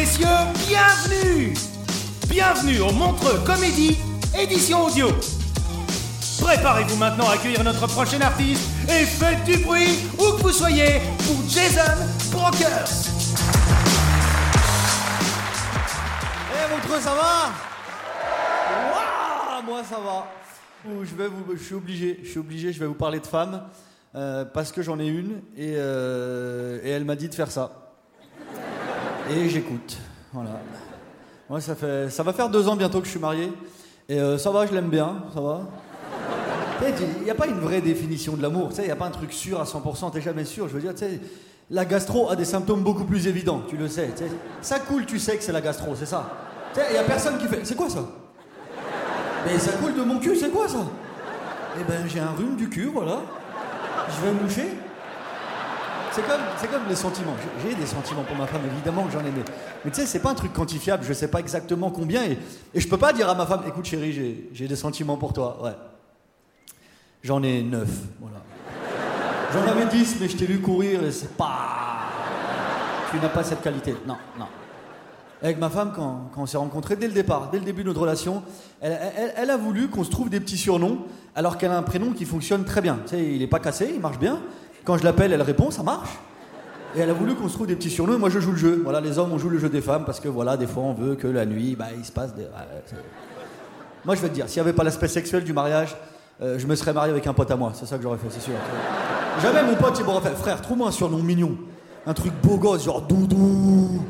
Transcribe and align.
messieurs, 0.00 0.26
bienvenue 0.66 1.52
Bienvenue 2.26 2.80
au 2.80 2.90
Montreux 2.90 3.38
Comédie, 3.44 3.98
édition 4.38 4.86
audio. 4.86 5.08
Préparez-vous 6.40 6.96
maintenant 6.96 7.28
à 7.28 7.34
accueillir 7.34 7.62
notre 7.62 7.86
prochain 7.86 8.18
artiste 8.22 8.66
et 8.88 9.04
faites 9.04 9.44
du 9.44 9.58
bruit 9.58 9.98
où 10.14 10.38
que 10.38 10.42
vous 10.42 10.52
soyez 10.52 11.02
pour 11.26 11.46
Jason 11.46 11.82
Brokers. 12.32 12.88
Eh 16.54 16.74
Montreux, 16.74 17.00
ça 17.00 17.14
va? 17.14 17.52
Waouh 18.94 19.62
Moi 19.66 19.82
ça 19.84 19.98
va. 20.02 20.26
Je, 20.86 21.14
vais 21.14 21.28
je 21.58 21.62
suis 21.62 21.74
obligé, 21.74 22.20
je 22.22 22.28
suis 22.30 22.38
obligé, 22.38 22.72
je 22.72 22.80
vais 22.80 22.86
vous 22.86 22.94
parler 22.94 23.20
de 23.20 23.26
femmes 23.26 23.64
euh, 24.14 24.46
parce 24.46 24.72
que 24.72 24.80
j'en 24.80 24.98
ai 24.98 25.06
une 25.06 25.42
euh, 25.58 26.80
et 26.82 26.88
elle 26.88 27.04
m'a 27.04 27.16
dit 27.16 27.28
de 27.28 27.34
faire 27.34 27.50
ça. 27.50 27.89
Et 29.30 29.48
j'écoute. 29.48 29.96
Voilà. 30.32 30.60
Moi 31.48 31.60
ça 31.60 31.74
fait, 31.74 32.10
ça 32.10 32.22
va 32.22 32.32
faire 32.32 32.48
deux 32.48 32.68
ans 32.68 32.76
bientôt 32.76 33.00
que 33.00 33.06
je 33.06 33.10
suis 33.10 33.20
marié 33.20 33.52
et 34.08 34.18
euh, 34.18 34.38
ça 34.38 34.50
va, 34.50 34.66
je 34.66 34.72
l'aime 34.72 34.88
bien, 34.88 35.24
ça 35.32 35.40
va. 35.40 35.60
Il 36.82 37.24
n'y 37.24 37.30
a 37.30 37.34
pas 37.34 37.46
une 37.46 37.60
vraie 37.60 37.80
définition 37.80 38.34
de 38.36 38.42
l'amour, 38.42 38.70
il 38.78 38.84
n'y 38.84 38.90
a 38.90 38.96
pas 38.96 39.06
un 39.06 39.10
truc 39.10 39.32
sûr 39.32 39.60
à 39.60 39.64
100%, 39.64 40.12
t'es 40.12 40.20
jamais 40.20 40.44
sûr. 40.44 40.66
Je 40.66 40.74
veux 40.74 40.80
dire, 40.80 40.94
la 41.70 41.84
gastro 41.84 42.30
a 42.30 42.36
des 42.36 42.44
symptômes 42.44 42.82
beaucoup 42.82 43.04
plus 43.04 43.26
évidents, 43.26 43.62
tu 43.68 43.76
le 43.76 43.86
sais. 43.86 44.10
Ça 44.62 44.80
coule, 44.80 45.06
tu 45.06 45.18
sais 45.18 45.36
que 45.36 45.44
c'est 45.44 45.52
la 45.52 45.60
gastro, 45.60 45.94
c'est 45.94 46.06
ça. 46.06 46.28
Il 46.88 46.92
n'y 46.92 46.98
a 46.98 47.04
personne 47.04 47.38
qui 47.38 47.46
fait. 47.46 47.60
C'est 47.64 47.76
quoi 47.76 47.90
ça? 47.90 48.04
Mais 49.46 49.58
ça 49.58 49.72
coule 49.72 49.94
de 49.94 50.02
mon 50.02 50.18
cul, 50.18 50.36
c'est 50.36 50.50
quoi 50.50 50.68
ça? 50.68 50.86
Eh 51.78 51.84
ben, 51.84 52.04
j'ai 52.08 52.20
un 52.20 52.32
rhume 52.32 52.56
du 52.56 52.68
cul, 52.68 52.90
voilà. 52.92 53.20
Je 54.08 54.26
vais 54.26 54.32
me 54.32 54.42
moucher. 54.42 54.68
C'est 56.12 56.22
comme, 56.70 56.80
les 56.88 56.96
sentiments. 56.96 57.36
J'ai 57.62 57.74
des 57.74 57.86
sentiments 57.86 58.22
pour 58.24 58.36
ma 58.36 58.46
femme, 58.46 58.62
évidemment 58.72 59.04
que 59.04 59.12
j'en 59.12 59.20
ai. 59.20 59.30
Mais, 59.30 59.44
mais 59.84 59.90
tu 59.90 60.00
sais, 60.00 60.06
c'est 60.06 60.18
pas 60.18 60.30
un 60.30 60.34
truc 60.34 60.52
quantifiable. 60.52 61.04
Je 61.06 61.12
sais 61.12 61.28
pas 61.28 61.38
exactement 61.38 61.90
combien. 61.90 62.24
Et, 62.24 62.38
et 62.74 62.80
je 62.80 62.88
peux 62.88 62.98
pas 62.98 63.12
dire 63.12 63.28
à 63.28 63.34
ma 63.34 63.46
femme, 63.46 63.62
écoute 63.66 63.84
chérie, 63.84 64.48
j'ai, 64.52 64.68
des 64.68 64.76
sentiments 64.76 65.16
pour 65.16 65.32
toi. 65.32 65.58
Ouais. 65.62 65.72
J'en 67.22 67.42
ai 67.42 67.62
neuf. 67.62 67.90
Voilà. 68.20 68.38
J'en 69.52 69.70
avais 69.70 69.86
dix, 69.86 70.16
mais 70.20 70.28
je 70.28 70.36
t'ai 70.36 70.46
vu 70.46 70.60
courir 70.60 71.04
et 71.04 71.12
c'est 71.12 71.36
pas. 71.36 72.00
Tu 73.10 73.18
n'as 73.18 73.28
pas 73.28 73.44
cette 73.44 73.62
qualité. 73.62 73.94
Non, 74.06 74.16
non. 74.38 74.46
Avec 75.42 75.58
ma 75.58 75.70
femme, 75.70 75.92
quand, 75.94 76.30
on 76.36 76.46
s'est 76.46 76.58
rencontrés 76.58 76.96
dès 76.96 77.06
le 77.06 77.14
départ, 77.14 77.50
dès 77.50 77.58
le 77.58 77.64
début 77.64 77.82
de 77.82 77.88
notre 77.88 78.00
relation, 78.00 78.42
elle, 78.80 78.98
elle- 79.36 79.50
a 79.50 79.56
voulu 79.56 79.88
qu'on 79.88 80.04
se 80.04 80.10
trouve 80.10 80.28
des 80.28 80.38
petits 80.38 80.58
surnoms, 80.58 80.98
alors 81.34 81.56
qu'elle 81.56 81.70
a 81.70 81.78
un 81.78 81.82
prénom 81.82 82.12
qui 82.12 82.26
fonctionne 82.26 82.64
très 82.64 82.82
bien. 82.82 82.98
Tu 83.06 83.10
sais, 83.10 83.34
il 83.34 83.40
est 83.42 83.46
pas 83.46 83.58
cassé, 83.58 83.90
il 83.94 84.00
marche 84.00 84.18
bien. 84.18 84.38
Quand 84.84 84.96
je 84.98 85.04
l'appelle, 85.04 85.32
elle 85.32 85.42
répond, 85.42 85.70
ça 85.70 85.82
marche. 85.82 86.10
Et 86.96 87.00
elle 87.00 87.10
a 87.10 87.12
voulu 87.14 87.34
qu'on 87.36 87.48
se 87.48 87.54
trouve 87.54 87.66
des 87.68 87.76
petits 87.76 87.90
surnoms, 87.90 88.18
moi 88.18 88.30
je 88.30 88.40
joue 88.40 88.50
le 88.52 88.56
jeu. 88.56 88.80
Voilà, 88.82 89.00
les 89.00 89.18
hommes, 89.18 89.32
on 89.32 89.38
joue 89.38 89.48
le 89.48 89.58
jeu 89.58 89.68
des 89.68 89.80
femmes, 89.80 90.04
parce 90.04 90.18
que 90.18 90.28
voilà, 90.28 90.56
des 90.56 90.66
fois 90.66 90.82
on 90.82 90.92
veut 90.92 91.14
que 91.14 91.28
la 91.28 91.46
nuit, 91.46 91.76
bah, 91.76 91.86
il 91.96 92.04
se 92.04 92.10
passe 92.12 92.34
des. 92.34 92.46
c'est- 92.86 92.96
moi 94.04 94.14
je 94.16 94.20
vais 94.22 94.28
te 94.28 94.34
dire, 94.34 94.48
s'il 94.48 94.60
n'y 94.62 94.68
avait 94.68 94.76
pas 94.76 94.82
l'aspect 94.82 95.06
sexuel 95.06 95.44
du 95.44 95.52
mariage, 95.52 95.94
euh, 96.42 96.58
je 96.58 96.66
me 96.66 96.74
serais 96.74 96.92
marié 96.92 97.12
avec 97.12 97.26
un 97.28 97.32
pote 97.34 97.50
à 97.50 97.56
moi, 97.56 97.70
c'est 97.74 97.86
ça 97.86 97.96
que 97.96 98.02
j'aurais 98.02 98.18
fait, 98.18 98.26
c'est 98.30 98.40
sûr. 98.40 98.54
Jamais 99.40 99.62
mon 99.62 99.76
pote 99.76 99.96
il 100.00 100.04
m'aurait 100.04 100.28
fait, 100.28 100.34
frère, 100.34 100.60
trouve-moi 100.62 100.88
un 100.88 100.92
surnom 100.92 101.18
mignon. 101.18 101.56
Un 102.06 102.14
truc 102.14 102.32
beau 102.42 102.56
gosse, 102.56 102.84
genre 102.86 103.02
doudou. 103.02 104.02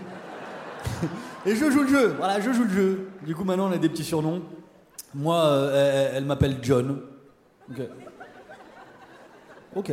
Et 1.44 1.54
je 1.56 1.70
joue 1.70 1.82
le 1.82 1.88
jeu, 1.88 2.14
voilà, 2.16 2.40
je 2.40 2.50
joue 2.52 2.64
le 2.64 2.70
jeu. 2.70 3.08
Du 3.26 3.34
coup, 3.34 3.44
maintenant, 3.44 3.68
on 3.68 3.72
a 3.72 3.78
des 3.78 3.88
petits 3.88 4.04
surnoms. 4.04 4.42
Moi, 5.14 5.36
euh, 5.36 6.08
elle, 6.12 6.16
elle 6.18 6.24
m'appelle 6.24 6.56
John. 6.62 7.00
Ok. 7.70 7.80
Ok. 9.76 9.92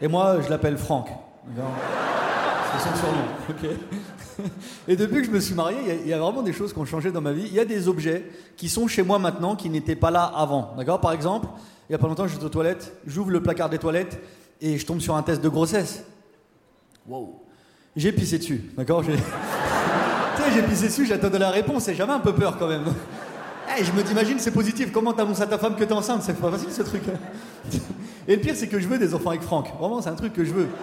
Et 0.00 0.08
moi, 0.08 0.38
je 0.42 0.48
l'appelle 0.50 0.76
Franck. 0.76 1.08
C'est 1.56 2.88
son 2.88 2.96
surnom. 2.96 3.22
Ok. 3.50 3.70
Et 4.88 4.96
depuis 4.96 5.20
que 5.20 5.26
je 5.26 5.30
me 5.30 5.38
suis 5.40 5.54
marié, 5.54 5.76
il 5.82 5.88
y 5.88 5.90
a- 5.90 5.94
il 5.94 6.08
y, 6.08 6.12
a 6.12 6.18
vraiment 6.18 6.42
des 6.42 6.52
choses 6.52 6.72
qui 6.72 6.78
ont 6.80 6.84
changé 6.84 7.12
dans 7.12 7.20
ma 7.20 7.32
vie. 7.32 7.44
Il 7.46 7.54
y 7.54 7.60
a 7.60 7.64
des 7.64 7.86
objets 7.88 8.24
qui 8.56 8.68
sont 8.68 8.88
chez 8.88 9.02
moi 9.02 9.18
maintenant 9.20 9.54
qui 9.54 9.70
n'étaient 9.70 9.94
pas 9.96 10.10
là 10.10 10.24
avant. 10.24 10.74
D'accord? 10.76 11.00
Par 11.00 11.12
exemple, 11.12 11.46
il 11.88 11.92
y 11.92 11.94
a 11.94 11.98
pas 11.98 12.08
longtemps, 12.08 12.26
j'étais 12.26 12.44
aux 12.44 12.48
toilettes, 12.48 12.92
j'ouvre 13.06 13.30
le 13.30 13.40
placard 13.42 13.70
des 13.70 13.78
toilettes 13.78 14.20
et 14.60 14.76
je 14.78 14.84
tombe 14.86 15.00
sur 15.00 15.14
un 15.14 15.22
test 15.22 15.40
de 15.40 15.48
grossesse. 15.48 16.02
Wow. 17.06 17.40
J'ai 17.94 18.10
pissé 18.10 18.38
dessus. 18.38 18.70
D'accord? 18.76 19.04
J'ai- 19.04 19.12
tu 19.16 20.42
sais, 20.42 20.50
j'ai 20.52 20.62
pissé 20.62 20.86
dessus, 20.88 21.06
j'attendais 21.06 21.38
la 21.38 21.50
réponse 21.50 21.86
et 21.88 21.94
j'avais 21.94 22.12
un 22.12 22.20
peu 22.20 22.34
peur 22.34 22.56
quand 22.58 22.68
même. 22.68 22.84
Eh, 23.76 23.82
je 23.82 23.90
me 23.92 24.02
dis, 24.02 24.12
imagine, 24.12 24.38
c'est 24.38 24.50
positif. 24.52 24.92
Comment 24.92 25.14
t'annonces 25.14 25.40
à 25.40 25.46
ta 25.46 25.56
femme 25.58 25.74
que 25.74 25.82
t'es 25.82 25.92
enceinte? 25.94 26.22
C'est 26.22 26.38
pas 26.38 26.50
facile 26.50 26.70
ce 26.70 26.82
truc. 26.82 27.02
Et 28.26 28.36
le 28.36 28.40
pire, 28.40 28.54
c'est 28.56 28.68
que 28.68 28.78
je 28.80 28.88
veux 28.88 28.98
des 28.98 29.14
enfants 29.14 29.30
avec 29.30 29.42
Franck. 29.42 29.68
Vraiment, 29.78 30.00
c'est 30.00 30.10
un 30.10 30.14
truc 30.14 30.32
que 30.32 30.44
je 30.44 30.52
veux. 30.52 30.68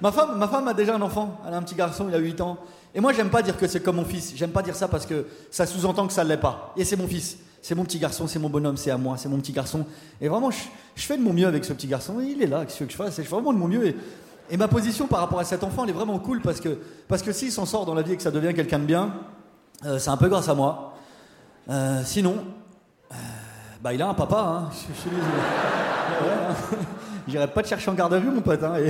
Ma 0.00 0.10
femme, 0.12 0.38
ma 0.38 0.48
femme 0.48 0.66
a 0.66 0.72
déjà 0.72 0.94
un 0.94 1.02
enfant. 1.02 1.38
Elle 1.46 1.52
a 1.52 1.58
un 1.58 1.62
petit 1.62 1.74
garçon, 1.74 2.06
il 2.08 2.14
a 2.14 2.18
8 2.18 2.40
ans. 2.40 2.56
Et 2.94 3.00
moi, 3.00 3.12
j'aime 3.12 3.28
pas 3.28 3.42
dire 3.42 3.58
que 3.58 3.66
c'est 3.66 3.80
comme 3.80 3.96
mon 3.96 4.04
fils. 4.04 4.32
J'aime 4.34 4.50
pas 4.50 4.62
dire 4.62 4.74
ça 4.74 4.88
parce 4.88 5.04
que 5.04 5.26
ça 5.50 5.66
sous-entend 5.66 6.06
que 6.06 6.12
ça 6.14 6.24
l'est 6.24 6.38
pas. 6.38 6.72
Et 6.76 6.84
c'est 6.84 6.96
mon 6.96 7.06
fils. 7.06 7.36
C'est 7.62 7.74
mon 7.74 7.84
petit 7.84 7.98
garçon, 7.98 8.26
c'est 8.26 8.38
mon 8.38 8.48
bonhomme, 8.48 8.78
c'est 8.78 8.90
à 8.90 8.96
moi, 8.96 9.18
c'est 9.18 9.28
mon 9.28 9.36
petit 9.38 9.52
garçon. 9.52 9.84
Et 10.20 10.28
vraiment, 10.28 10.50
je, 10.50 10.58
je 10.94 11.02
fais 11.02 11.18
de 11.18 11.22
mon 11.22 11.34
mieux 11.34 11.46
avec 11.46 11.64
ce 11.64 11.74
petit 11.74 11.86
garçon. 11.86 12.18
Il 12.20 12.42
est 12.42 12.46
là, 12.46 12.64
qu'est-ce 12.64 12.82
que 12.82 12.90
je 12.90 12.96
fasse? 12.96 13.16
Je 13.16 13.22
fais 13.22 13.28
vraiment 13.28 13.52
de 13.52 13.58
mon 13.58 13.68
mieux. 13.68 13.94
Et, 14.50 14.56
ma 14.56 14.66
position 14.66 15.06
par 15.06 15.20
rapport 15.20 15.38
à 15.38 15.44
cet 15.44 15.62
enfant, 15.62 15.84
elle 15.84 15.90
est 15.90 15.94
vraiment 15.94 16.18
cool 16.18 16.40
parce 16.40 16.60
que, 16.60 16.78
parce 17.06 17.22
que 17.22 17.32
s'il 17.32 17.52
s'en 17.52 17.66
sort 17.66 17.84
dans 17.84 17.94
la 17.94 18.02
vie 18.02 18.12
et 18.12 18.16
que 18.16 18.22
ça 18.22 18.30
devient 18.30 18.54
quelqu'un 18.54 18.78
de 18.78 18.84
bien, 18.84 19.14
euh, 19.84 19.98
c'est 19.98 20.10
un 20.10 20.16
peu 20.16 20.28
grâce 20.28 20.48
à 20.48 20.54
moi. 20.54 20.94
Euh, 21.68 22.00
sinon, 22.04 22.36
bah, 23.82 23.94
il 23.94 24.02
a 24.02 24.08
un 24.08 24.14
papa. 24.14 24.36
Hein. 24.38 24.70
Je, 24.72 25.00
suis 25.00 25.10
désolé. 25.10 25.24
J'irai 27.28 27.48
pas 27.48 27.62
te 27.62 27.68
chercher 27.68 27.90
en 27.90 27.94
garde 27.94 28.12
à 28.12 28.18
vue, 28.18 28.30
mon 28.30 28.42
pote. 28.42 28.62
Hein, 28.62 28.74
et, 28.78 28.88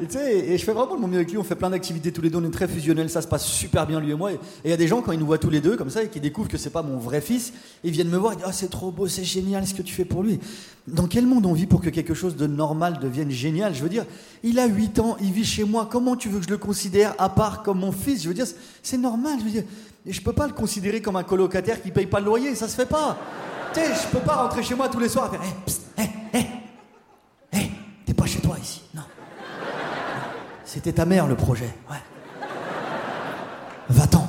et 0.00 0.54
et 0.54 0.56
je 0.56 0.64
fais 0.64 0.72
vraiment 0.72 0.96
de 0.96 1.00
mon 1.02 1.06
mieux 1.06 1.16
avec 1.16 1.30
lui. 1.30 1.36
On 1.36 1.44
fait 1.44 1.54
plein 1.54 1.68
d'activités 1.68 2.10
tous 2.10 2.22
les 2.22 2.30
deux. 2.30 2.38
On 2.38 2.44
est 2.44 2.50
très 2.50 2.66
fusionnels. 2.66 3.10
Ça 3.10 3.20
se 3.20 3.28
passe 3.28 3.44
super 3.44 3.86
bien, 3.86 4.00
lui 4.00 4.12
et 4.12 4.14
moi. 4.14 4.32
Et 4.32 4.38
il 4.64 4.70
y 4.70 4.72
a 4.72 4.78
des 4.78 4.88
gens, 4.88 5.02
quand 5.02 5.12
ils 5.12 5.18
nous 5.18 5.26
voient 5.26 5.36
tous 5.36 5.50
les 5.50 5.60
deux, 5.60 5.76
comme 5.76 5.90
ça, 5.90 6.02
et 6.02 6.08
qui 6.08 6.18
découvrent 6.18 6.48
que 6.48 6.56
c'est 6.56 6.70
pas 6.70 6.82
mon 6.82 6.96
vrai 6.96 7.20
fils, 7.20 7.52
ils 7.84 7.90
viennent 7.90 8.08
me 8.08 8.16
voir. 8.16 8.32
Ils 8.32 8.36
disent 8.36 8.46
Ah, 8.48 8.52
c'est 8.52 8.70
trop 8.70 8.90
beau, 8.90 9.06
c'est 9.06 9.24
génial 9.24 9.66
ce 9.66 9.74
que 9.74 9.82
tu 9.82 9.92
fais 9.92 10.06
pour 10.06 10.22
lui. 10.22 10.40
Dans 10.86 11.06
quel 11.06 11.26
monde 11.26 11.44
on 11.44 11.52
vit 11.52 11.66
pour 11.66 11.82
que 11.82 11.90
quelque 11.90 12.14
chose 12.14 12.36
de 12.36 12.46
normal 12.46 13.00
devienne 13.00 13.30
génial? 13.30 13.74
Je 13.74 13.82
veux 13.82 13.90
dire, 13.90 14.06
il 14.42 14.58
a 14.58 14.66
8 14.66 14.98
ans, 15.00 15.18
il 15.20 15.32
vit 15.32 15.44
chez 15.44 15.64
moi. 15.64 15.86
Comment 15.90 16.16
tu 16.16 16.30
veux 16.30 16.38
que 16.38 16.46
je 16.46 16.50
le 16.50 16.58
considère 16.58 17.14
à 17.18 17.28
part 17.28 17.62
comme 17.62 17.80
mon 17.80 17.92
fils? 17.92 18.22
Je 18.22 18.28
veux 18.28 18.34
dire, 18.34 18.46
c'est 18.82 18.96
normal. 18.96 19.34
Je 19.40 19.44
veux 19.44 19.50
dire, 19.50 19.64
et 20.06 20.12
je 20.12 20.22
peux 20.22 20.32
pas 20.32 20.46
le 20.46 20.54
considérer 20.54 21.02
comme 21.02 21.16
un 21.16 21.22
colocataire 21.22 21.82
qui 21.82 21.90
paye 21.90 22.06
pas 22.06 22.20
le 22.20 22.26
loyer. 22.26 22.54
Ça 22.54 22.66
se 22.66 22.74
fait 22.74 22.86
pas. 22.86 23.18
Tu 23.72 23.80
sais, 23.80 23.94
je 23.94 24.08
peux 24.08 24.24
pas 24.24 24.34
rentrer 24.36 24.62
chez 24.62 24.74
moi 24.74 24.88
tous 24.88 24.98
les 24.98 25.08
soirs 25.08 25.32
et 25.32 25.36
faire 25.36 25.46
Hé, 25.46 25.54
psst, 25.64 25.82
hé, 25.98 26.38
hé, 26.38 26.46
hé, 27.52 27.70
t'es 28.04 28.14
pas 28.14 28.26
chez 28.26 28.40
toi 28.40 28.56
ici. 28.60 28.82
Non. 28.94 29.02
C'était 30.64 30.92
ta 30.92 31.04
mère 31.04 31.26
le 31.26 31.36
projet, 31.36 31.72
ouais. 31.90 31.96
Va-t'en. 33.88 34.26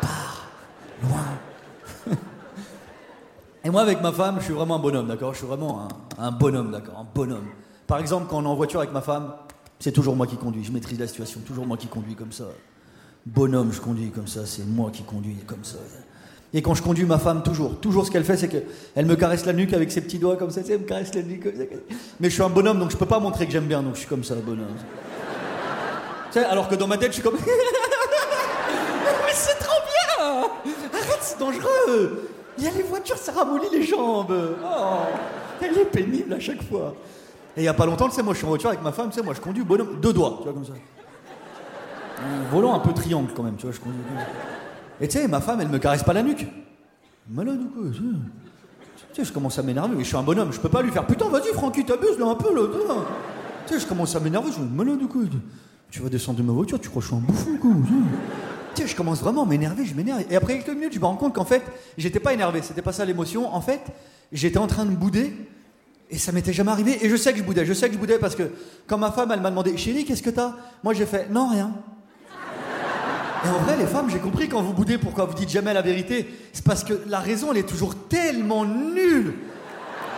Pars, 0.00 0.46
loin. 1.02 2.14
Et 3.64 3.70
moi, 3.70 3.82
avec 3.82 4.00
ma 4.02 4.12
femme, 4.12 4.36
je 4.38 4.44
suis 4.44 4.54
vraiment 4.54 4.76
un 4.76 4.80
bonhomme, 4.80 5.08
d'accord? 5.08 5.32
Je 5.32 5.38
suis 5.38 5.46
vraiment 5.46 5.88
un 6.18 6.32
bonhomme, 6.32 6.70
d'accord? 6.72 6.98
Un 6.98 7.06
bonhomme. 7.14 7.46
Par 7.86 7.98
exemple, 7.98 8.26
quand 8.28 8.38
on 8.38 8.44
est 8.44 8.48
en 8.48 8.56
voiture 8.56 8.80
avec 8.80 8.92
ma 8.92 9.00
femme, 9.00 9.32
c'est 9.78 9.92
toujours 9.92 10.16
moi 10.16 10.26
qui 10.26 10.36
conduis. 10.36 10.64
Je 10.64 10.72
maîtrise 10.72 10.98
la 10.98 11.06
situation, 11.06 11.40
toujours 11.40 11.66
moi 11.66 11.76
qui 11.76 11.86
conduis 11.86 12.14
comme 12.14 12.32
ça. 12.32 12.46
Bonhomme, 13.24 13.72
je 13.72 13.80
conduis 13.80 14.10
comme 14.10 14.26
ça, 14.26 14.46
c'est 14.46 14.64
moi 14.64 14.90
qui 14.90 15.02
conduis 15.02 15.36
comme 15.46 15.64
ça. 15.64 15.78
Et 16.54 16.62
quand 16.62 16.74
je 16.74 16.82
conduis 16.82 17.04
ma 17.04 17.18
femme, 17.18 17.42
toujours, 17.42 17.78
toujours 17.80 18.06
ce 18.06 18.10
qu'elle 18.10 18.24
fait, 18.24 18.36
c'est 18.36 18.48
qu'elle 18.48 19.06
me 19.06 19.16
caresse 19.16 19.44
la 19.46 19.52
nuque 19.52 19.72
avec 19.72 19.90
ses 19.90 20.00
petits 20.00 20.18
doigts 20.18 20.36
comme 20.36 20.50
ça, 20.50 20.60
elle 20.68 20.80
me 20.80 20.84
caresse 20.84 21.14
la 21.14 21.22
nuque 21.22 21.42
comme 21.42 21.56
ça. 21.56 21.64
Mais 22.20 22.28
je 22.28 22.34
suis 22.34 22.42
un 22.42 22.48
bonhomme, 22.48 22.78
donc 22.78 22.90
je 22.90 22.96
peux 22.96 23.06
pas 23.06 23.18
montrer 23.18 23.46
que 23.46 23.52
j'aime 23.52 23.66
bien, 23.66 23.82
donc 23.82 23.94
je 23.94 24.00
suis 24.00 24.08
comme 24.08 24.24
ça, 24.24 24.34
bonhomme. 24.36 24.66
tu 26.32 26.38
sais, 26.38 26.44
alors 26.44 26.68
que 26.68 26.74
dans 26.76 26.86
ma 26.86 26.98
tête, 26.98 27.08
je 27.08 27.14
suis 27.14 27.22
comme. 27.22 27.36
Mais 29.26 29.32
c'est 29.32 29.58
trop 29.58 29.80
bien 29.84 30.48
Arrête, 30.92 31.18
c'est 31.20 31.38
dangereux 31.38 32.30
Il 32.58 32.64
y 32.64 32.68
a 32.68 32.70
les 32.70 32.82
voitures, 32.82 33.18
ça 33.18 33.32
ramollit 33.32 33.68
les 33.72 33.82
jambes 33.82 34.56
Oh 34.64 34.98
Elle 35.60 35.78
est 35.78 35.84
pénible 35.84 36.32
à 36.32 36.40
chaque 36.40 36.62
fois. 36.62 36.94
Et 37.56 37.62
il 37.62 37.64
y 37.64 37.68
a 37.68 37.74
pas 37.74 37.86
longtemps, 37.86 38.08
tu 38.08 38.14
sais, 38.14 38.22
moi 38.22 38.34
je 38.34 38.38
suis 38.38 38.46
en 38.46 38.50
voiture 38.50 38.68
avec 38.68 38.82
ma 38.82 38.92
femme, 38.92 39.08
tu 39.10 39.16
sais, 39.16 39.22
moi 39.22 39.34
je 39.34 39.40
conduis 39.40 39.64
bonhomme, 39.64 39.98
deux 40.00 40.12
doigts, 40.12 40.36
tu 40.38 40.44
vois, 40.44 40.52
comme 40.52 40.64
ça. 40.64 40.72
Volant 42.50 42.74
un 42.74 42.80
peu 42.80 42.92
triangle 42.92 43.32
quand 43.34 43.42
même, 43.42 43.56
tu 43.56 43.66
vois, 43.66 43.74
je 43.74 43.80
conduis 43.80 44.00
comme 44.08 44.18
ça. 44.18 44.26
Et 45.00 45.08
tu 45.08 45.18
sais, 45.18 45.28
ma 45.28 45.40
femme, 45.40 45.60
elle 45.60 45.68
me 45.68 45.78
caresse 45.78 46.02
pas 46.02 46.12
la 46.12 46.22
nuque. 46.22 46.46
Malade 47.30 47.60
ou 47.60 47.68
quoi 47.68 47.90
Tu 47.92 48.00
sais, 49.12 49.24
je 49.24 49.32
commence 49.32 49.58
à 49.58 49.62
m'énerver, 49.62 49.94
mais 49.96 50.04
je 50.04 50.08
suis 50.08 50.16
un 50.16 50.22
bonhomme, 50.22 50.52
je 50.52 50.60
peux 50.60 50.68
pas 50.68 50.82
lui 50.82 50.90
faire 50.90 51.06
Putain, 51.06 51.28
vas-y, 51.28 51.52
Francky, 51.52 51.84
t'abuses 51.84 52.18
là 52.18 52.26
un 52.26 52.34
peu 52.34 52.54
là. 52.54 52.62
Tu 53.66 53.74
sais, 53.74 53.80
je 53.80 53.86
commence 53.86 54.14
à 54.14 54.20
m'énerver, 54.20 54.50
je 54.52 54.60
dis 54.60 54.74
Malade 54.74 55.02
ou 55.02 55.08
quoi 55.08 55.22
Tu 55.90 56.00
vas 56.00 56.08
descendre 56.08 56.38
de 56.38 56.44
ma 56.44 56.52
voiture, 56.52 56.80
tu 56.80 56.88
crois 56.88 57.02
que 57.02 57.08
je 57.08 57.14
suis 57.14 57.16
un 57.16 57.26
bouffon 57.26 57.56
quoi 57.60 57.70
Tu 58.74 58.82
sais, 58.82 58.88
je 58.88 58.94
commence 58.96 59.20
vraiment 59.20 59.42
à 59.42 59.46
m'énerver, 59.46 59.84
je 59.84 59.94
m'énerve. 59.94 60.22
Et 60.30 60.36
après 60.36 60.58
quelques 60.58 60.76
minutes, 60.76 60.92
je 60.94 61.00
me 61.00 61.04
rends 61.04 61.16
compte 61.16 61.34
qu'en 61.34 61.44
fait, 61.44 61.62
j'étais 61.98 62.20
pas 62.20 62.32
énervé, 62.32 62.62
c'était 62.62 62.82
pas 62.82 62.92
ça 62.92 63.04
l'émotion. 63.04 63.52
En 63.54 63.60
fait, 63.60 63.80
j'étais 64.32 64.58
en 64.58 64.66
train 64.68 64.84
de 64.84 64.90
bouder. 64.94 65.34
Et 66.08 66.18
ça 66.18 66.30
m'était 66.30 66.52
jamais 66.52 66.70
arrivé. 66.70 67.04
Et 67.04 67.08
je 67.08 67.16
sais 67.16 67.32
que 67.32 67.38
je 67.38 67.42
boudais. 67.42 67.66
Je 67.66 67.72
sais 67.72 67.88
que 67.88 67.94
je 67.94 67.98
boudais 67.98 68.18
parce 68.18 68.36
que 68.36 68.44
quand 68.86 68.96
ma 68.96 69.10
femme, 69.10 69.32
elle 69.32 69.40
m'a 69.40 69.50
demandé 69.50 69.76
Chérie, 69.76 70.04
qu'est-ce 70.04 70.22
que 70.22 70.30
t'as? 70.30 70.54
Moi, 70.84 70.94
j'ai 70.94 71.04
fait 71.04 71.28
Non, 71.30 71.48
rien. 71.48 71.72
Et 73.44 73.48
en 73.48 73.58
vrai, 73.58 73.76
les 73.76 73.86
femmes, 73.86 74.08
j'ai 74.10 74.18
compris 74.18 74.48
quand 74.48 74.62
vous 74.62 74.72
boudez 74.72 74.98
pourquoi 74.98 75.24
vous 75.24 75.34
dites 75.34 75.50
jamais 75.50 75.72
la 75.74 75.82
vérité. 75.82 76.28
C'est 76.52 76.64
parce 76.64 76.84
que 76.84 76.94
la 77.06 77.18
raison, 77.18 77.52
elle 77.52 77.58
est 77.58 77.68
toujours 77.68 77.94
tellement 78.08 78.64
nulle. 78.64 79.34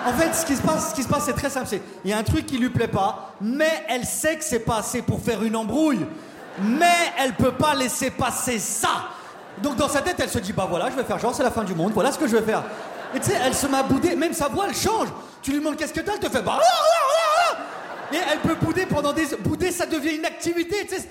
En 0.06 0.12
fait, 0.12 0.34
ce 0.34 0.46
qui 0.46 0.56
se 0.56 0.62
passe, 0.62 0.94
ce 0.94 1.20
c'est 1.26 1.32
très 1.32 1.50
simple. 1.50 1.66
Il 2.04 2.10
y 2.10 2.14
a 2.14 2.18
un 2.18 2.22
truc 2.22 2.46
qui 2.46 2.58
lui 2.58 2.70
plaît 2.70 2.88
pas, 2.88 3.34
mais 3.40 3.84
elle 3.88 4.04
sait 4.04 4.36
que 4.36 4.44
c'est 4.44 4.60
pas 4.60 4.78
assez 4.78 5.02
pour 5.02 5.20
faire 5.20 5.42
une 5.42 5.56
embrouille. 5.56 6.06
Mais 6.60 7.12
elle 7.18 7.34
peut 7.34 7.52
pas 7.52 7.74
laisser 7.74 8.10
passer 8.10 8.58
ça. 8.58 9.08
Donc 9.62 9.76
dans 9.76 9.88
sa 9.88 10.00
tête, 10.00 10.16
elle 10.18 10.28
se 10.28 10.38
dit 10.38 10.52
bah 10.52 10.66
voilà, 10.68 10.90
je 10.90 10.96
vais 10.96 11.04
faire 11.04 11.18
genre 11.18 11.34
c'est 11.34 11.42
la 11.42 11.50
fin 11.50 11.64
du 11.64 11.74
monde. 11.74 11.92
Voilà 11.92 12.12
ce 12.12 12.18
que 12.18 12.28
je 12.28 12.36
vais 12.36 12.42
faire. 12.42 12.62
Et 13.14 13.20
tu 13.20 13.30
sais, 13.30 13.36
elle 13.44 13.54
se 13.54 13.66
m'a 13.66 13.82
boudé. 13.82 14.14
Même 14.14 14.32
sa 14.32 14.48
voix, 14.48 14.66
elle 14.68 14.74
change. 14.74 15.08
Tu 15.42 15.50
lui 15.50 15.58
demandes 15.58 15.76
qu'est-ce 15.76 15.92
que 15.92 16.00
t'as, 16.00 16.14
elle 16.14 16.20
te 16.20 16.28
fait 16.28 16.42
bah. 16.42 16.60
Et 18.12 18.16
elle 18.32 18.38
peut 18.38 18.54
bouder 18.54 18.86
pendant 18.86 19.12
des. 19.12 19.26
Bouder, 19.40 19.70
ça 19.70 19.86
devient 19.86 20.16
une 20.16 20.24
activité. 20.24 20.86
Tu 20.88 20.96
sais, 20.96 21.08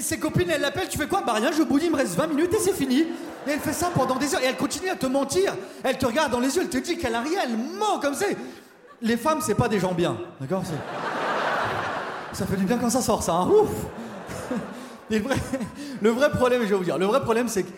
ses 0.00 0.18
copines, 0.18 0.50
elles 0.50 0.60
l'appellent, 0.60 0.88
tu 0.88 0.98
fais 0.98 1.08
quoi 1.08 1.22
Bah 1.26 1.34
rien, 1.34 1.50
je 1.52 1.62
boude, 1.62 1.82
il 1.82 1.90
me 1.90 1.96
reste 1.96 2.14
20 2.14 2.28
minutes 2.28 2.54
et 2.54 2.58
c'est 2.58 2.72
fini. 2.72 3.00
Et 3.46 3.50
elle 3.50 3.60
fait 3.60 3.72
ça 3.72 3.90
pendant 3.94 4.16
des 4.16 4.34
heures. 4.34 4.42
Et 4.42 4.46
elle 4.46 4.56
continue 4.56 4.88
à 4.88 4.96
te 4.96 5.06
mentir. 5.06 5.54
Elle 5.82 5.98
te 5.98 6.06
regarde 6.06 6.30
dans 6.30 6.40
les 6.40 6.54
yeux, 6.54 6.62
elle 6.62 6.68
te 6.68 6.78
dit 6.78 6.96
qu'elle 6.96 7.14
a 7.14 7.20
rien, 7.20 7.40
elle 7.44 7.56
ment 7.56 7.98
comme 8.00 8.14
ça. 8.14 8.26
Les 9.00 9.16
femmes, 9.16 9.40
c'est 9.42 9.54
pas 9.56 9.68
des 9.68 9.80
gens 9.80 9.92
bien. 9.92 10.16
D'accord 10.40 10.62
Ça 12.32 12.46
fait 12.46 12.56
du 12.56 12.64
bien 12.64 12.78
quand 12.78 12.90
ça 12.90 13.02
sort, 13.02 13.22
ça. 13.22 13.32
Hein 13.32 13.48
Ouf 13.48 13.70
le, 15.10 15.18
vrai, 15.18 15.36
le 16.00 16.10
vrai 16.10 16.30
problème, 16.30 16.62
je 16.62 16.68
vais 16.68 16.76
vous 16.76 16.84
dire, 16.84 16.98
le 16.98 17.06
vrai 17.06 17.20
problème, 17.20 17.48
c'est 17.48 17.64
que 17.64 17.70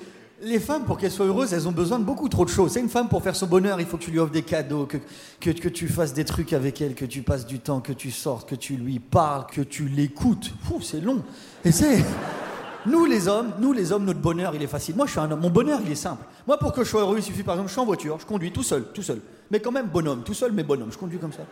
les 0.44 0.60
femmes, 0.60 0.84
pour 0.84 0.98
qu'elles 0.98 1.10
soient 1.10 1.26
heureuses, 1.26 1.52
elles 1.52 1.66
ont 1.66 1.72
besoin 1.72 1.98
de 1.98 2.04
beaucoup 2.04 2.28
trop 2.28 2.44
de 2.44 2.50
choses. 2.50 2.72
C'est 2.72 2.80
une 2.80 2.88
femme, 2.88 3.08
pour 3.08 3.22
faire 3.22 3.34
son 3.34 3.46
bonheur, 3.46 3.80
il 3.80 3.86
faut 3.86 3.96
que 3.96 4.04
tu 4.04 4.10
lui 4.10 4.18
offres 4.18 4.32
des 4.32 4.42
cadeaux, 4.42 4.86
que, 4.86 4.98
que, 5.40 5.68
tu 5.68 5.88
fasses 5.88 6.12
des 6.12 6.24
trucs 6.24 6.52
avec 6.52 6.80
elle, 6.80 6.94
que 6.94 7.04
tu 7.04 7.22
passes 7.22 7.46
du 7.46 7.58
temps, 7.58 7.80
que 7.80 7.92
tu 7.92 8.10
sortes, 8.10 8.48
que 8.48 8.54
tu 8.54 8.76
lui 8.76 8.98
parles, 8.98 9.46
que 9.50 9.62
tu 9.62 9.88
l'écoutes. 9.88 10.52
C'est 10.82 11.00
long. 11.00 11.22
Et 11.64 11.72
c'est. 11.72 12.04
Nous 12.86 13.06
les 13.06 13.28
hommes, 13.28 13.54
nous 13.60 13.72
les 13.72 13.92
hommes, 13.92 14.04
notre 14.04 14.20
bonheur 14.20 14.54
il 14.54 14.62
est 14.62 14.66
facile. 14.66 14.94
Moi 14.94 15.06
je 15.06 15.12
suis 15.12 15.20
un 15.20 15.30
homme, 15.30 15.40
mon 15.40 15.48
bonheur 15.48 15.80
il 15.82 15.90
est 15.90 15.94
simple. 15.94 16.22
Moi 16.46 16.58
pour 16.58 16.70
que 16.74 16.84
je 16.84 16.90
sois 16.90 17.00
heureux, 17.00 17.16
il 17.16 17.22
suffit 17.22 17.42
par 17.42 17.54
exemple, 17.54 17.68
je 17.68 17.72
suis 17.72 17.80
en 17.80 17.86
voiture, 17.86 18.20
je 18.20 18.26
conduis 18.26 18.52
tout 18.52 18.62
seul, 18.62 18.84
tout 18.92 19.00
seul. 19.00 19.22
Mais 19.50 19.58
quand 19.58 19.72
même 19.72 19.86
bonhomme, 19.86 20.22
tout 20.22 20.34
seul 20.34 20.52
mais 20.52 20.64
bonhomme, 20.64 20.92
je 20.92 20.98
conduis 20.98 21.16
comme 21.16 21.32
ça. 21.32 21.46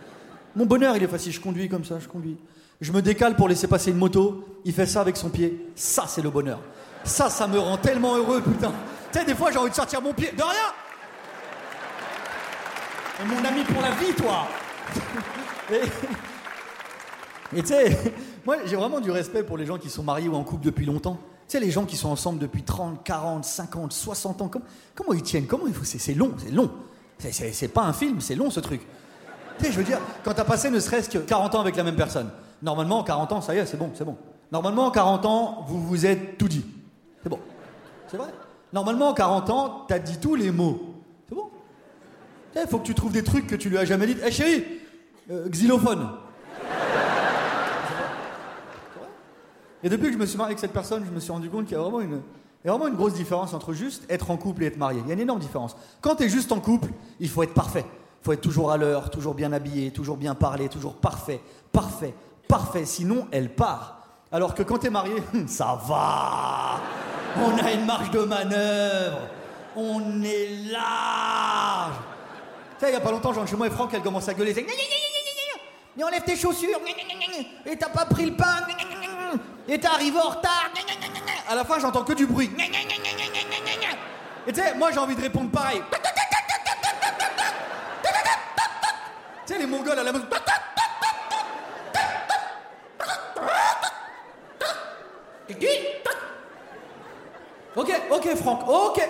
Mon 0.55 0.67
bonheur 0.67 0.95
il 0.95 1.03
est 1.03 1.09
facile, 1.09 1.33
je 1.33 1.41
conduis 1.41 1.71
comme 1.71 1.87
ça, 1.87 1.99
je 1.99 2.07
conduis. 2.07 2.37
Je 2.83 2.91
me 2.91 3.01
décale 3.01 3.37
pour 3.37 3.49
laisser 3.49 3.69
passer 3.69 3.93
une 3.93 3.97
moto, 3.97 4.45
il 4.65 4.73
fait 4.73 4.87
ça 4.87 5.03
avec 5.03 5.17
son 5.17 5.31
pied. 5.31 5.69
Ça 5.77 6.07
c'est 6.09 6.21
le 6.21 6.31
bonheur. 6.31 6.59
Ça, 7.05 7.31
ça 7.31 7.47
me 7.47 7.59
rend 7.59 7.77
tellement 7.77 8.17
heureux, 8.17 8.43
putain. 8.43 8.73
Tu 9.13 9.21
sais, 9.21 9.25
des 9.25 9.37
fois 9.37 9.53
j'ai 9.53 9.59
envie 9.59 9.71
de 9.71 9.75
sortir 9.75 10.03
mon 10.03 10.13
pied. 10.13 10.33
De 10.37 10.43
rien 10.43 10.73
Et 13.21 13.25
mon 13.25 13.45
ami 13.45 13.63
pour 13.63 13.81
la 13.81 13.93
vie, 13.93 14.13
toi 14.15 14.49
Et 17.57 17.63
tu 17.63 17.69
sais, 17.69 18.15
moi 18.45 18.57
j'ai 18.65 18.75
vraiment 18.75 18.99
du 18.99 19.13
respect 19.13 19.45
pour 19.45 19.57
les 19.57 19.65
gens 19.65 19.79
qui 19.79 19.89
sont 19.89 20.03
mariés 20.03 20.27
ou 20.29 20.35
en 20.35 20.43
couple 20.43 20.65
depuis 20.65 20.85
longtemps. 20.85 21.19
Tu 21.47 21.53
sais, 21.59 21.61
les 21.61 21.71
gens 21.71 21.85
qui 21.85 21.97
sont 21.97 22.09
ensemble 22.09 22.41
depuis 22.41 22.65
30, 22.65 23.05
40, 23.05 23.45
50, 23.45 23.93
60 23.93 24.43
ans, 24.43 24.51
comment, 24.97 25.13
ils 25.13 25.23
tiennent? 25.23 25.47
Comment 25.47 25.67
C'est 25.85 26.15
long, 26.15 26.33
c'est 26.37 26.51
long. 26.51 26.69
C'est 27.21 27.69
pas 27.69 27.83
un 27.83 27.93
film, 27.93 28.21
c'est 28.21 28.35
long 28.35 28.51
ce 28.51 28.59
truc. 28.59 28.81
Tu 29.59 29.67
sais, 29.67 29.73
je 29.73 29.79
veux 29.79 29.85
dire, 29.85 30.01
quand 30.25 30.35
t'as 30.35 30.43
passé 30.43 30.69
ne 30.69 30.81
serait-ce 30.81 31.09
que 31.09 31.19
40 31.19 31.55
ans 31.55 31.61
avec 31.61 31.77
la 31.77 31.85
même 31.85 31.95
personne, 31.95 32.29
normalement, 32.63 33.03
40 33.03 33.33
ans, 33.33 33.41
ça 33.41 33.55
y 33.55 33.59
est, 33.59 33.67
c'est 33.67 33.77
bon, 33.77 33.91
c'est 33.95 34.05
bon. 34.05 34.17
Normalement, 34.51 34.91
40 34.91 35.27
ans, 35.27 35.65
vous 35.67 35.81
vous 35.81 36.07
êtes 36.07 36.39
tout 36.39 36.49
dit. 36.49 36.65
C'est 37.23 37.29
bon. 37.29 37.39
C'est 38.09 38.17
vrai? 38.17 38.29
Normalement, 38.73 39.13
40 39.13 39.51
ans, 39.51 39.85
t'as 39.89 39.99
dit 39.99 40.19
tous 40.19 40.35
les 40.35 40.51
mots. 40.51 40.95
C'est 41.29 41.35
bon? 41.35 41.51
Il 42.55 42.69
faut 42.69 42.79
que 42.79 42.87
tu 42.87 42.95
trouves 42.95 43.13
des 43.13 43.25
trucs 43.25 43.47
que 43.47 43.57
tu 43.57 43.69
lui 43.69 43.79
as 43.79 43.85
jamais 43.85 44.07
dit. 44.07 44.17
Eh 44.25 44.31
chérie, 44.31 44.65
euh, 45.31 45.49
xylophone. 45.49 46.09
Et 49.85 49.89
depuis 49.89 50.09
que 50.09 50.13
je 50.13 50.19
me 50.19 50.27
suis 50.27 50.39
marié 50.39 50.51
avec 50.51 50.61
cette 50.61 50.73
personne, 50.73 51.05
je 51.05 51.11
me 51.11 51.19
suis 51.19 51.33
rendu 51.33 51.51
compte 51.51 51.65
qu'il 51.65 51.77
y 51.77 51.81
a 51.81 51.83
vraiment 51.83 52.01
une, 52.01 52.21
y 52.65 52.69
a 52.69 52.71
vraiment 52.71 52.87
une 52.87 52.95
grosse 52.95 53.15
différence 53.15 53.53
entre 53.53 53.73
juste 53.73 54.05
être 54.09 54.31
en 54.31 54.37
couple 54.37 54.63
et 54.63 54.67
être 54.67 54.77
marié. 54.77 55.01
Il 55.05 55.09
y 55.09 55.11
a 55.11 55.15
une 55.15 55.21
énorme 55.21 55.41
différence. 55.41 55.77
Quand 56.01 56.17
tu 56.17 56.25
es 56.25 56.29
juste 56.29 56.53
en 56.53 56.61
couple, 56.61 56.91
il 57.19 57.29
faut 57.29 57.43
être 57.43 57.55
parfait. 57.55 57.85
Il 58.21 58.25
faut 58.25 58.33
être 58.33 58.41
toujours 58.41 58.71
à 58.71 58.77
l'heure, 58.77 59.11
toujours 59.11 59.35
bien 59.35 59.53
habillé, 59.53 59.91
toujours 59.91 60.17
bien 60.17 60.37
parlé, 60.37 60.69
toujours 60.69 60.95
parfait, 60.95 61.41
parfait, 61.73 62.15
parfait. 62.53 62.85
Sinon, 62.85 63.29
elle 63.33 63.49
part. 63.49 63.97
Alors 64.31 64.55
que 64.55 64.63
quand 64.63 64.77
tu 64.77 64.89
es 64.89 64.91
marié, 64.91 65.23
ça 65.47 65.81
va. 65.87 66.81
On 67.39 67.57
a 67.57 67.73
une 67.73 67.87
marge 67.87 68.11
de 68.11 68.21
manœuvre. 68.21 69.21
On 69.75 70.23
est 70.23 70.49
large. 70.71 71.97
Tu 72.79 72.85
sais, 72.85 72.91
il 72.91 72.93
y 72.93 72.97
a 72.97 73.01
pas 73.01 73.11
longtemps, 73.11 73.33
genre 73.33 73.47
chez 73.47 73.57
moi 73.57 73.69
et 73.69 73.71
Franck, 73.71 73.95
elle 73.95 74.03
commence 74.03 74.29
à 74.29 74.35
gueuler. 74.35 74.67
Mais 75.97 76.05
enlève 76.05 76.25
tes 76.25 76.37
chaussures. 76.37 76.79
Et 77.65 77.75
t'as 77.79 77.89
pas 77.89 78.05
pris 78.05 78.27
le 78.27 78.37
pain. 78.37 78.67
Et 79.67 79.81
t'es 79.81 79.89
arrivé 79.89 80.19
en 80.19 80.29
retard. 80.29 80.71
À 81.49 81.55
la 81.55 81.65
fin, 81.65 81.79
j'entends 81.79 82.05
que 82.05 82.13
du 82.13 82.27
bruit. 82.27 82.51
Et 84.47 84.53
tu 84.53 84.61
sais, 84.61 84.75
moi 84.75 84.91
j'ai 84.93 84.99
envie 84.99 85.17
de 85.17 85.23
répondre 85.23 85.51
pareil. 85.51 85.83
Tu 89.47 89.55
sais, 89.55 89.59
les 89.59 89.67
Mongols 89.67 89.99
à 89.99 90.03
la 90.03 90.13
mode. 90.13 90.27
Ok, 97.75 98.03
ok, 98.11 98.37
Franck, 98.37 98.69
ok. 98.69 99.09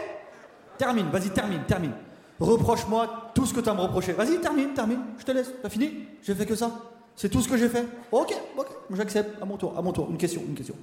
Termine, 0.79 1.11
vas-y, 1.11 1.31
termine, 1.31 1.63
termine. 1.65 1.93
Reproche-moi 2.41 3.31
tout 3.35 3.47
ce 3.47 3.55
que 3.55 3.61
tu 3.61 3.69
as 3.69 3.75
me 3.75 3.81
reprocher. 3.81 4.13
Vas-y, 4.13 4.41
termine, 4.41 4.73
termine. 4.75 5.01
Je 5.19 5.25
te 5.25 5.33
laisse. 5.33 5.51
T'as 5.63 5.69
fini 5.69 6.09
J'ai 6.23 6.35
fait 6.35 6.47
que 6.47 6.55
ça. 6.55 6.71
C'est 7.15 7.29
tout 7.29 7.41
ce 7.41 7.49
que 7.49 7.57
j'ai 7.57 7.69
fait. 7.69 7.87
Ok, 8.11 8.35
ok, 8.57 8.67
j'accepte. 8.91 9.41
À 9.41 9.45
mon 9.45 9.57
tour, 9.57 9.75
à 9.77 9.83
mon 9.83 9.93
tour. 9.93 10.09
Une 10.11 10.17
question, 10.17 10.43
une 10.47 10.55
question. 10.55 10.75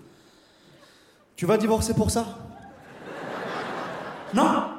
Tu 1.36 1.46
vas 1.46 1.58
divorcer 1.58 1.94
pour 1.94 2.12
ça? 2.12 2.26
Non? 4.34 4.79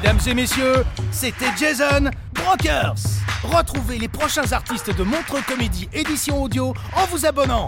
Mesdames 0.00 0.20
et 0.28 0.34
messieurs, 0.34 0.84
c'était 1.10 1.50
Jason 1.58 2.08
Brokers. 2.32 2.94
Retrouvez 3.42 3.98
les 3.98 4.06
prochains 4.06 4.52
artistes 4.52 4.96
de 4.96 5.02
Montre 5.02 5.44
Comédie 5.44 5.88
édition 5.92 6.40
audio 6.40 6.72
en 6.94 7.04
vous 7.06 7.26
abonnant. 7.26 7.66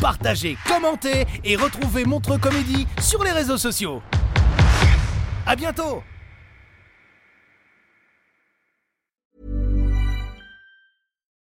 Partagez, 0.00 0.56
commentez 0.64 1.26
et 1.42 1.56
retrouvez 1.56 2.04
Montre 2.04 2.38
Comédie 2.38 2.86
sur 3.00 3.24
les 3.24 3.32
réseaux 3.32 3.56
sociaux. 3.56 4.00
À 5.44 5.56
bientôt 5.56 6.04